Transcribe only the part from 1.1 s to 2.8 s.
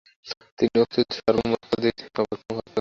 স্বর্গ-মর্ত্যাদি অপেক্ষা মহত্তর।